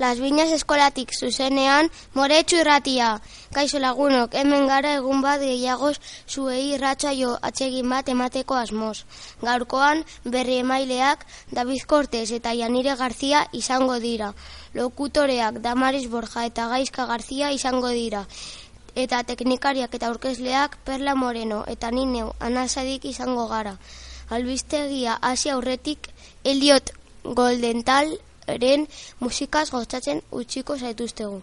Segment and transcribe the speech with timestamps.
[0.00, 3.08] Las Viñas eskolatik zuzenean, moretsu irratia.
[3.52, 9.04] Kaixo lagunok, hemen gara egun bat gehiagoz zuei irratxa jo atsegin bat emateko asmoz.
[9.42, 14.30] Gaurkoan, berri emaileak, David Cortez eta Janire Garzia izango dira.
[14.72, 18.24] Lokutoreak Damaris Borja eta Gaizka Garzia izango dira.
[19.04, 23.76] Eta teknikariak eta aurkezleak Perla Moreno eta Nineu Anasadik izango gara.
[24.30, 26.08] Albistegia hasi aurretik
[26.42, 28.16] Eliot Goldental
[28.58, 28.86] ren
[29.20, 31.42] musikaz gozatzen utxiko zaituztegu.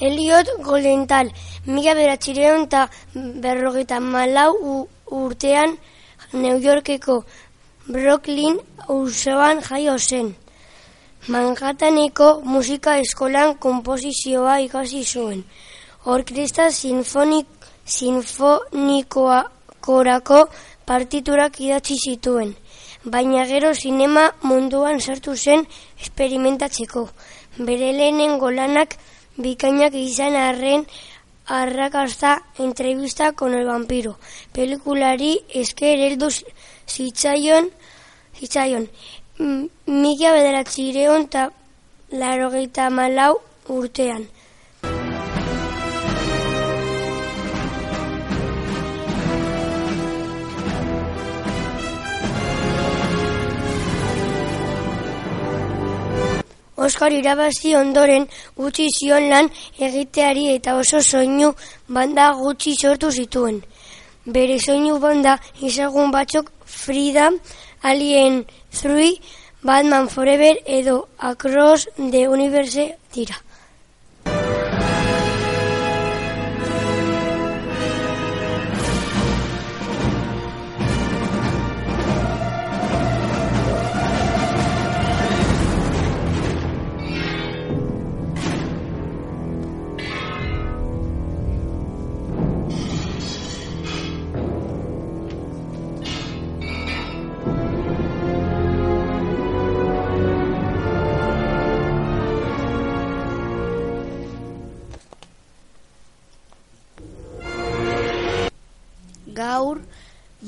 [0.00, 1.28] Eliot Goldental,
[1.66, 5.76] mila beratxireon eta berrogeita malau urtean
[6.32, 7.24] New Yorkeko
[7.86, 8.56] Brooklyn
[8.88, 10.34] usoan jaio zen.
[11.28, 15.44] Manhattaneko musika eskolan komposizioa ikasi zuen.
[16.06, 17.46] Orkesta sinfonik,
[17.84, 19.42] sinfonikoa
[19.84, 20.46] korako
[20.86, 22.54] partiturak idatzi zituen.
[23.04, 25.66] Baina gero sinema munduan sartu zen
[26.00, 27.08] esperimentatzeko.
[27.58, 28.96] Bere lehenen golanak
[29.42, 30.86] bikainak izan arren
[31.46, 34.18] arrakasta entrevista con el vampiro.
[34.52, 36.28] Pelikulari esker heldu
[36.86, 37.70] zitzaion,
[38.38, 38.86] zitzaion.
[39.86, 41.48] Mila bederatzireon eta
[42.12, 44.28] larogeita malau urtean.
[56.90, 58.24] Oskar irabazi ondoren
[58.58, 59.48] gutxi zion lan
[59.86, 61.50] egiteari eta oso soinu
[61.96, 63.60] banda gutxi sortu zituen.
[64.36, 65.36] Bere soinu banda
[65.68, 67.28] izagun batzuk Frida,
[67.90, 68.40] Alien
[68.80, 69.06] 3,
[69.62, 70.96] Batman Forever edo
[71.30, 73.38] Across the Universe dira.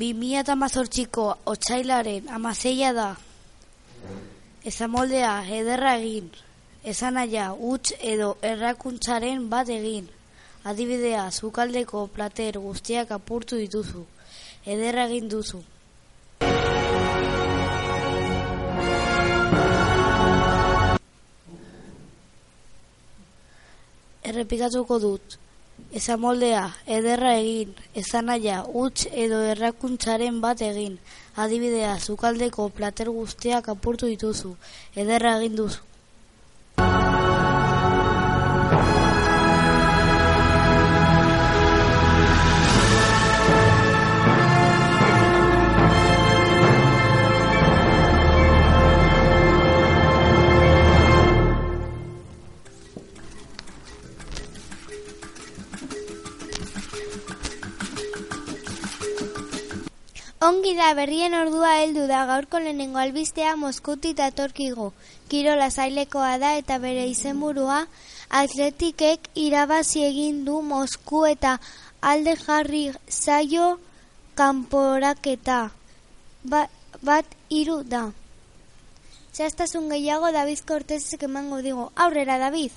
[0.03, 3.11] 2018ko otsailaren amazeia da.
[4.67, 6.31] Ezamoldea ederra egin,
[6.93, 10.09] esanaia huts edo errakuntzaren bat egin.
[10.67, 14.03] Adibidea, zukaldeko plater guztiak apurtu dituzu.
[14.67, 15.63] Ederra egin duzu.
[24.33, 25.39] Errepikatuko dut.
[25.93, 26.63] Ezamoldea,
[26.99, 30.99] ederra egin, ezanaia, huts edo errakuntzaren bat egin.
[31.37, 34.55] Adibidea, zukaldeko plater guztiak apurtu dituzu.
[35.05, 35.92] Ederra egin duzu.
[60.43, 64.89] Ongi da berrien ordua heldu da gaurko lehenengo albistea Moskuti datorkigu.
[65.31, 67.77] Kirola zailekoa da eta bere izenburua
[68.41, 71.53] atletikek irabazi egin du Mosku eta
[72.01, 73.69] alde jarri zaio
[74.35, 75.61] kanporaketa.
[76.43, 76.67] Ba,
[77.07, 78.09] bat hiru da.
[79.33, 81.93] Zehaztasun gehiago David Cortezek emango digo.
[81.95, 82.73] Aurrera, David!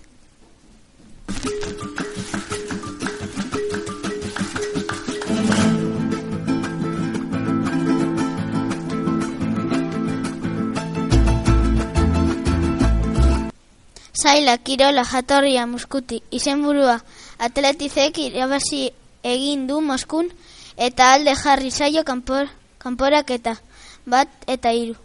[14.15, 17.01] Zaila, Kirola, Jatorria, Muskuti, izenburua,
[17.37, 20.29] atletizek irabazi egin du Moskun,
[20.77, 22.47] eta alde jarri zaio kanpor,
[22.79, 23.57] kanporaketa,
[24.05, 24.95] bat eta hiru.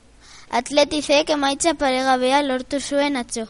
[0.51, 3.49] Atletizek emaitza paregabea lortu zuen atzo.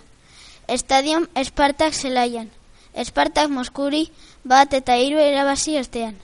[0.69, 2.51] Estadion Espartak zelaian.
[2.95, 4.05] Espartak Moskuri
[4.45, 6.17] bat eta hiru irabazi ostean.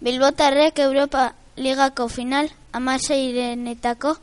[0.00, 4.16] Bilbotarrek Europa Ligako final amaseirenetako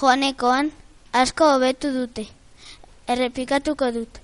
[0.00, 0.72] joanekoan
[1.12, 2.28] asko hobetu dute.
[3.08, 4.18] Errepikatuko dut.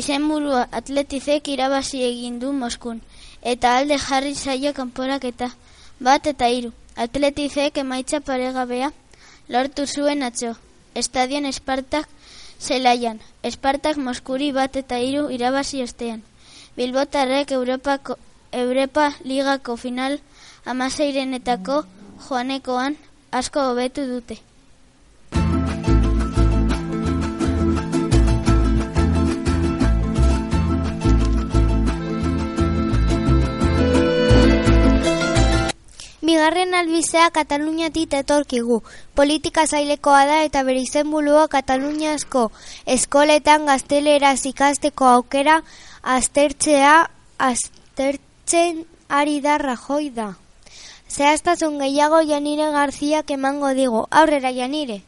[0.00, 3.00] Izen burua atletizek irabazi egin du Moskun,
[3.52, 5.50] eta alde jarri zaio kanporak eta
[6.00, 6.72] bat eta hiru.
[6.96, 8.92] Atletizek emaitza paregabea
[9.48, 10.54] lortu zuen atzo.
[10.94, 12.08] Estadion Espartak
[12.60, 13.18] zelaian.
[13.42, 16.22] Espartak Moskuri bat eta hiru irabazi ostean.
[16.76, 18.18] Bilbotarrek Europako,
[18.52, 20.20] Europa Ligako final
[20.64, 21.84] amaseirenetako
[22.28, 22.96] joanekoan
[23.32, 24.38] asko hobetu dute.
[36.34, 38.80] Bigarren albizea Kataluniatik etorkigu.
[39.14, 42.42] Politika zailekoa da eta bere izenbulua Kataluniasko
[42.94, 45.60] eskoletan gazteleraz ikasteko aukera
[46.16, 46.96] aztertzea
[47.38, 48.82] aztertzen
[49.20, 50.28] ari da Rajoi da.
[51.06, 54.02] Zehaztasun gehiago Janire Garziak emango digu.
[54.10, 55.02] Aurrera Janire.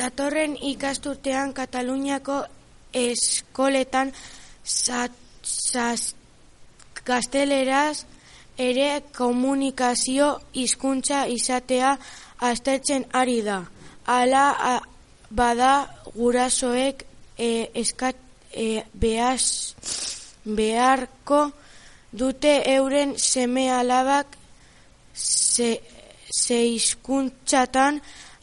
[0.00, 2.38] Datorren ikasturtean Kataluniako
[2.96, 4.12] eskoletan
[4.64, 5.12] zat,
[5.44, 6.14] zaz,
[7.04, 8.06] gazteleraz
[8.68, 11.92] ere komunikazio hizkuntza izatea
[12.50, 13.60] aztertzen ari da.
[14.06, 14.80] Hala
[15.30, 15.72] bada
[16.16, 17.04] gurasoek
[17.36, 18.16] e, eskat,
[18.56, 19.76] e, behaz,
[20.44, 21.42] beharko
[22.12, 24.36] dute euren seme alabak
[25.14, 25.74] ze,
[26.32, 26.60] ze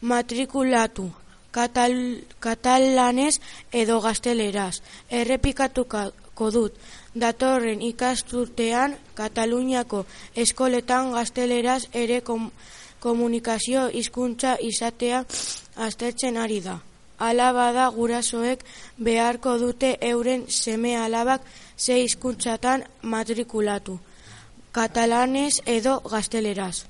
[0.02, 1.12] matrikulatu
[1.52, 1.94] katal,
[2.40, 3.40] katalanez
[3.72, 4.82] edo gazteleraz.
[5.10, 6.74] Errepikatuko dut,
[7.16, 10.06] datorren ikasturtean Kataluniako
[10.36, 12.52] eskoletan gazteleraz ere kom,
[13.00, 15.24] komunikazio hizkuntza izatea
[15.88, 16.78] aztertzen ari da.
[17.18, 18.62] Alaba da gurasoek
[19.02, 21.42] beharko dute euren seme alabak
[21.78, 23.98] ze hizkuntzatan matrikulatu.
[24.72, 26.87] Katalanez edo gazteleraz.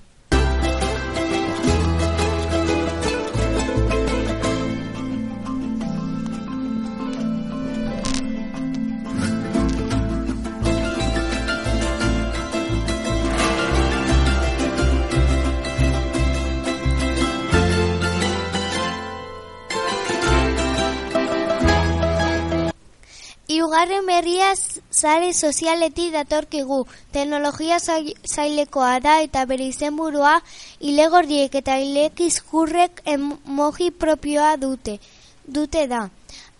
[23.77, 24.55] Iugarren berria
[24.89, 26.79] zare sozialetik datorkigu.
[27.13, 30.31] Teknologia zailekoa da eta bere izenburua
[30.79, 34.97] ilegorriek eta ilekizkurrek emoji propioa dute.
[35.45, 36.09] Dute da.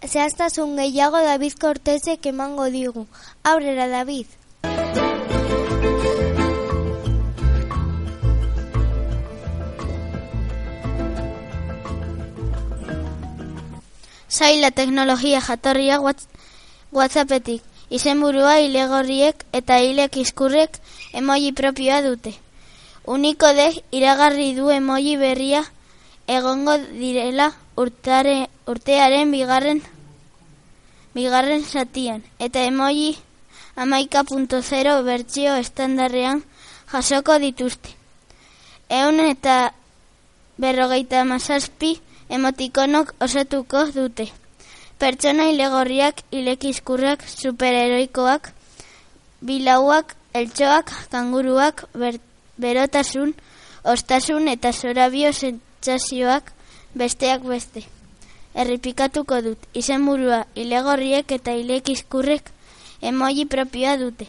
[0.05, 3.07] Zehaztasun gehiago David Cortezek emango digu.
[3.41, 4.27] Aurrera, David.
[14.29, 15.97] Zaila teknologia jatorria
[16.97, 17.61] WhatsAppetik.
[17.89, 20.79] Izenburua ilegorriek eta hilek izkurrek
[21.13, 22.33] emoji propioa dute.
[23.05, 25.63] Uniko de iragarri du emoji berria
[26.27, 29.79] egongo direla urtare, urtearen bigarren
[31.15, 32.23] bigarren satian.
[32.39, 33.15] Eta emoji
[33.75, 36.43] amaika punto zero bertxio estandarrean
[36.91, 37.95] jasoko dituzte.
[38.89, 39.55] Eun eta
[40.57, 41.95] berrogeita mazazpi
[42.29, 44.27] emotikonok osatuko dute.
[44.97, 48.51] Pertsona ilegorriak, ilekizkurrak, superheroikoak,
[49.41, 52.17] bilauak, eltsoak, kanguruak, ber,
[52.57, 53.35] berotasun,
[53.83, 56.51] ostasun eta zorabio sentsazioak
[56.95, 57.83] besteak beste.
[58.57, 62.49] Erripikatuko dut, izenburua ilegorriek eta ilekizkurrek
[63.01, 64.25] emoji propioa dute.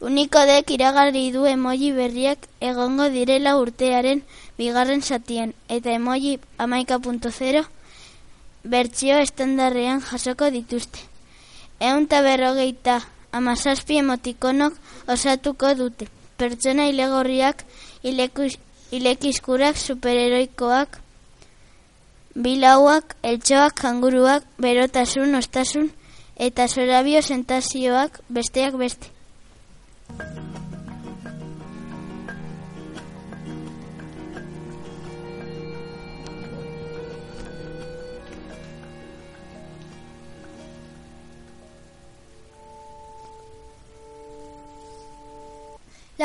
[0.00, 4.20] Uniko dek iragarri du emoji berriak egongo direla urtearen
[4.58, 7.00] bigarren satian, eta emoji amaika
[8.66, 11.00] bertsio estandarrean jasoko dituzte.
[11.80, 13.00] Eun berrogeita
[13.32, 14.74] amazazpi emotikonok
[15.08, 16.08] osatuko dute.
[16.36, 17.64] Pertsona ilegorriak,
[18.92, 20.98] ilekizkurak, superheroikoak,
[22.34, 25.90] bilauak, eltsoak, kanguruak, berotasun, ostasun,
[26.36, 29.15] eta zorabio sentazioak besteak beste.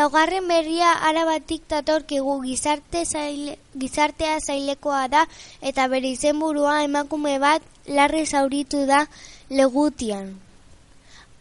[0.02, 5.20] Laugarren berria arabatik datorkigu gizarte zaile, gizartea zailekoa da
[5.72, 7.62] eta bere izenburua emakume bat
[7.98, 9.04] larri zauritu da
[9.60, 10.32] legutian.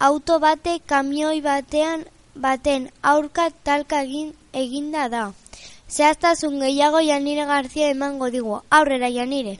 [0.08, 2.04] Auto bate kamioi batean
[2.48, 5.24] baten aurka talka egin eginda da.
[5.88, 8.60] Zehaztasun gehiago Janire Garzia emango digu.
[8.68, 9.56] Aurrera Janire.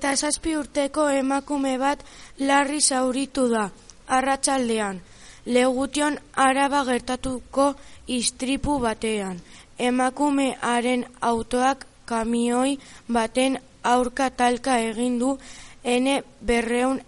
[0.00, 2.00] Hogeita zazpi urteko emakume bat
[2.38, 3.70] larri zauritu da,
[4.08, 5.00] arratsaldean.
[5.44, 7.74] Legution araba gertatuko
[8.08, 9.40] istripu batean.
[9.78, 12.78] Emakumearen autoak kamioi
[13.12, 15.38] baten aurka talka egin du
[15.84, 17.00] ene berreun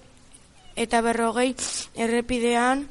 [0.76, 1.56] eta berrogei
[1.96, 2.88] errepidean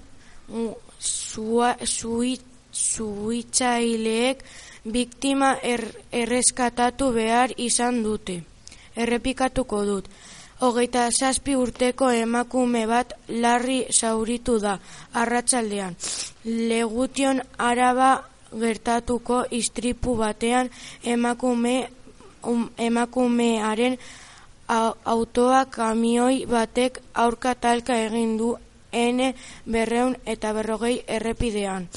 [2.74, 4.43] zuitzaileek
[4.84, 8.50] biktima er, erreskatatu behar izan dute.
[8.95, 10.10] Errepikatuko dut.
[10.62, 14.77] Hogeita zazpi urteko emakume bat larri zauritu da
[15.13, 15.95] arratsaldean.
[16.45, 18.12] Legution araba
[18.60, 20.69] gertatuko istripu batean
[21.03, 21.89] emakume
[22.43, 23.98] um, emakumearen
[25.05, 28.55] autoa kamioi batek aurka talka egin du
[28.91, 29.33] ene
[29.65, 31.88] berreun eta berrogei errepidean.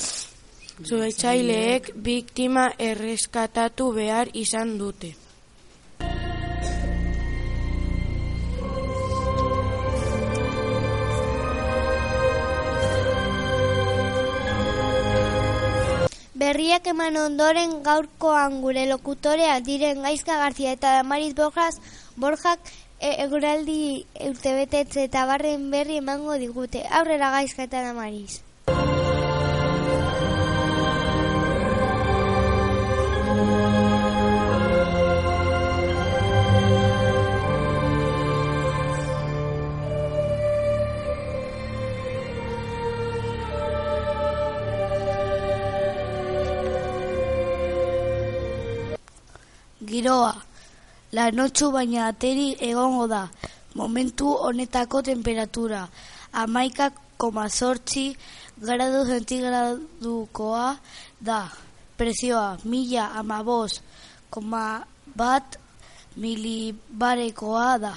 [0.83, 5.15] Zuetxaileek biktima erreskatatu behar izan dute.
[16.35, 21.79] Berriak eman ondoren gaurkoan gure lokutorea diren Gaizka Garzia eta Damaris Borjas
[22.25, 23.79] Borjak e, eguraldi
[24.31, 26.83] urtebetetze eta barren berri emango digute.
[26.91, 28.43] Aurrera Gaizka eta Damaris.
[49.95, 50.35] Giroa,
[51.15, 53.23] lanotxu baina ateri egongo da.
[53.79, 55.83] Momentu honetako temperatura,
[56.43, 58.07] amaika koma sortzi
[58.65, 60.67] gradu zentigradukoa
[61.21, 61.41] da.
[61.99, 63.79] Prezioa, mila amabos
[64.31, 64.83] koma
[65.15, 65.59] bat
[66.17, 67.95] milibarekoa da.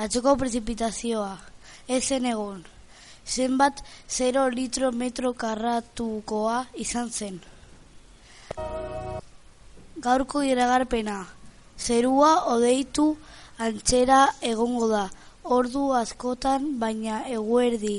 [0.00, 1.34] Atxoko prezipitazioa,
[1.88, 2.64] ezen egon.
[3.34, 7.36] Zenbat 0 litro metro karratukoa izan zen
[10.04, 11.18] gaurko iragarpena.
[11.78, 13.06] Zerua odeitu
[13.58, 14.20] antxera
[14.52, 15.08] egongo da.
[15.56, 17.96] Ordu askotan baina eguerdi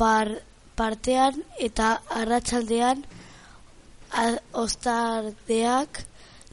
[0.00, 0.28] par,
[0.76, 3.04] partean eta arratsaldean
[4.64, 6.02] ostardeak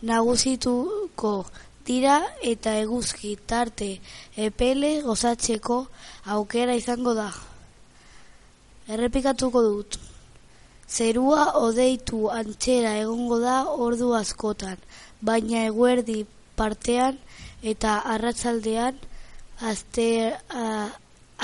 [0.02, 1.34] nagusituko
[1.86, 2.16] dira
[2.54, 3.90] eta eguzki tarte
[4.48, 5.82] epele gozatzeko
[6.36, 7.30] aukera izango da.
[8.88, 10.00] Errepikatuko dut.
[10.92, 14.78] Zerua odeitu antxera egongo da ordu askotan,
[15.22, 16.26] baina eguerdi
[16.60, 17.18] partean
[17.74, 18.98] eta arratsaldean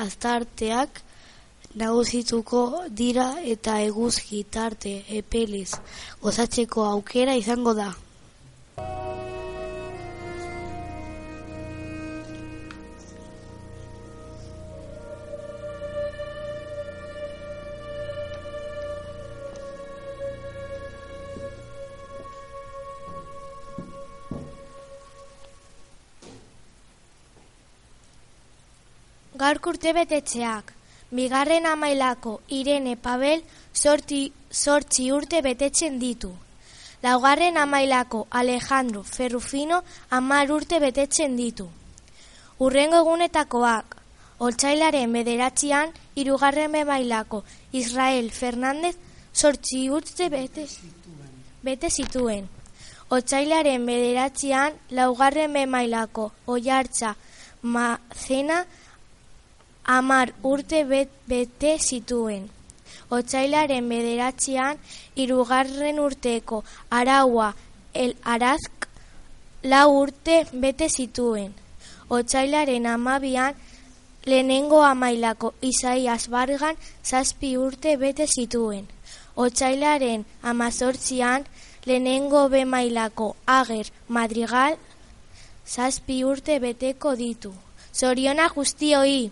[0.06, 1.02] astarteak
[1.78, 2.64] nagusituko
[3.02, 5.70] dira eta eguzki tarte epeliz
[6.26, 7.92] gozatzeko aukera izango da.
[29.38, 30.72] Gaur kurte betetxeak,
[31.14, 36.32] bigarren amailako Irene Pabel sorti, sortzi urte betetzen ditu.
[37.04, 41.68] Laugarren amailako Alejandro Ferrufino amar urte betetzen ditu.
[42.58, 44.00] Urrengo egunetakoak,
[44.48, 47.44] Oltsailaren bederatzean irugarren bemailako
[47.84, 48.96] Israel Fernandez
[49.34, 50.66] sortzi urte bete,
[51.62, 52.50] bete zituen.
[53.10, 57.16] Otsailaren bederatzean laugarren bemailako Oiartza
[57.62, 58.64] Macena
[59.88, 62.50] amar urte bet, bete zituen.
[63.10, 64.78] Otsailaren bederatzean,
[65.16, 67.54] irugarren urteko araua
[67.94, 68.90] el arazk
[69.64, 71.54] lau urte bete zituen.
[72.10, 73.56] Otsailaren amabian,
[74.26, 78.88] lehenengo amailako izai asbargan zazpi urte bete zituen.
[79.36, 81.48] Otsailaren amazortzian,
[81.86, 84.76] lehenengo bemailako ager madrigal
[85.66, 87.54] zazpi urte beteko ditu.
[87.94, 89.32] Zoriona guztioi!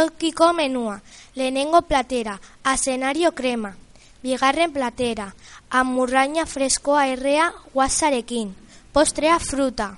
[0.00, 1.00] Jantokiko menua,
[1.36, 3.74] lehenengo platera, azenario krema,
[4.22, 5.26] bigarren platera,
[5.68, 8.54] amurraina freskoa errea guazarekin,
[8.96, 9.90] postrea fruta.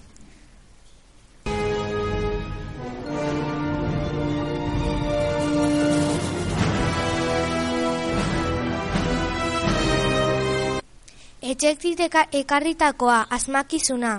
[11.42, 14.12] etxektit eka- ekarritakoa, asmakizuna.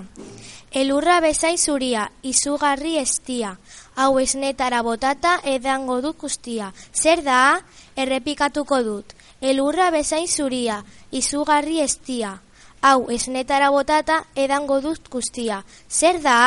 [0.74, 3.56] Elurra bezain zuria, izugarri estia.
[3.94, 6.72] Hau esnetara botata edango dut guztia.
[6.92, 7.60] Zer da?
[7.96, 9.14] Errepikatuko dut.
[9.40, 10.80] Elurra bezain zuria,
[11.12, 12.40] izugarri estia.
[12.82, 15.62] Hau esnetara botata edango dut guztia.
[15.88, 16.40] Zer da?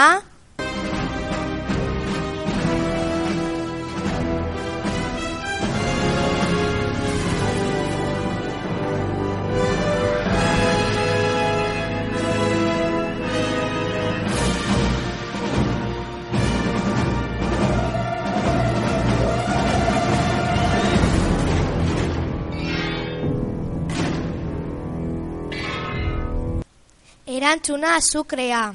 [27.28, 28.74] Erantzuna azukrea.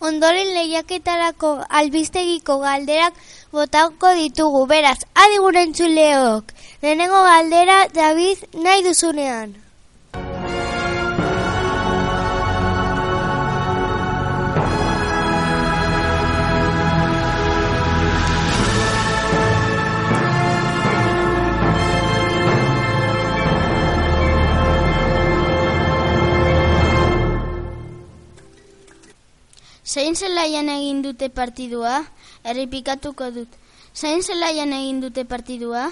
[0.00, 3.12] Ondoren lehiaketarako albistegiko galderak
[3.52, 6.55] botauko ditugu, beraz, adigun entzuleok.
[6.86, 9.56] Lehenengo galdera, David, nahi duzunean.
[29.82, 32.04] Zein zelaian egin dute partidua?
[32.46, 33.62] Errepikatuko dut.
[33.90, 35.88] Zein zelaian egin dute partidua?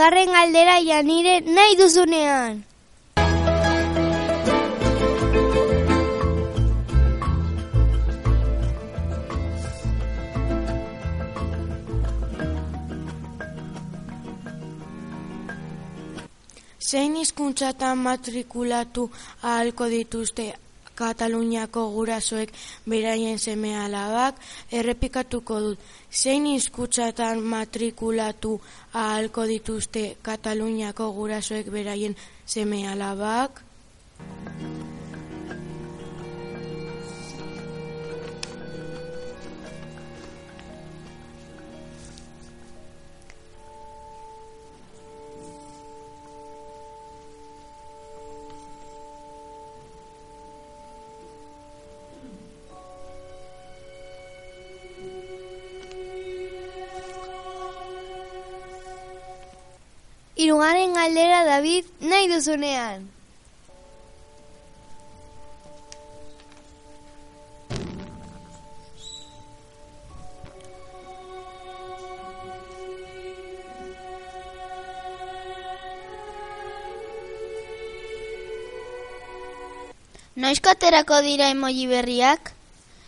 [0.00, 2.54] Bigarren galdera janire nahi duzunean.
[16.80, 19.04] Zein hizkuntzatan matrikulatu
[19.42, 20.48] ahalko dituzte
[21.00, 22.52] Kataluniako gurasoek
[22.92, 24.40] beraien seme alabak,
[24.80, 25.86] errepikatuko dut.
[26.12, 28.58] Zein hizkuntzatan matrikulatu
[28.92, 33.64] ahalko dituzte Kataluniako gurasoek beraien seme alabak?
[60.60, 63.04] Hirugarren galdera David nahi duzunean.
[80.36, 82.52] Noizko aterako dira emoji berriak?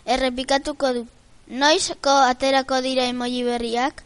[0.07, 1.05] Errepikatuko du.
[1.49, 4.03] Noizko aterako dira emoji berriak?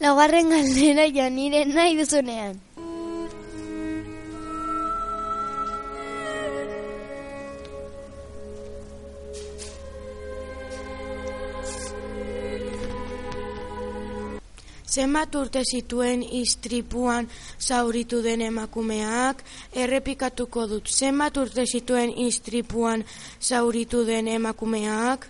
[0.00, 2.60] Laugarren galdera janire nahi duzunean.
[14.94, 17.26] Zenbat urte zituen istripuan
[17.58, 19.40] zauritu den emakumeak,
[19.74, 20.86] errepikatuko dut.
[20.86, 23.02] Zenbat urte zituen istripuan
[23.40, 25.26] zauritu den emakumeak?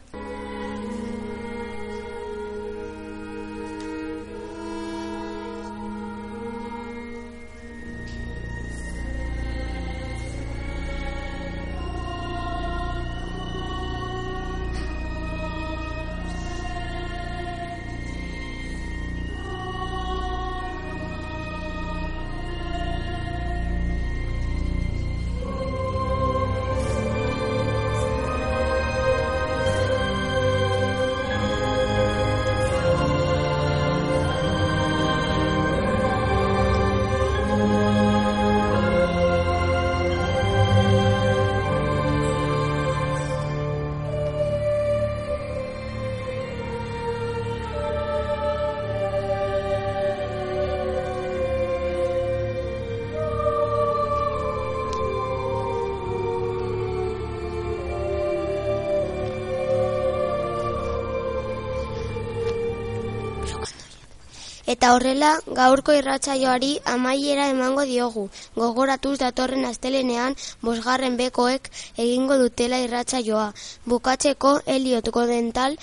[64.75, 68.25] Eta horrela, gaurko irratsaioari amaiera emango diogu.
[68.57, 70.35] Gogoratuz datorren astelenean,
[70.69, 71.71] bosgarren bekoek
[72.07, 73.49] egingo dutela irratsaioa.
[73.95, 75.79] Bukatzeko Eliot Godental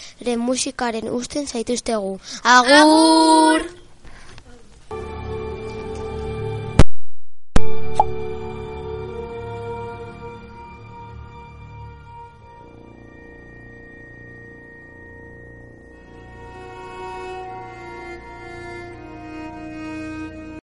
[0.48, 2.18] musikaren usten zaituztegu.
[2.58, 3.72] Agur!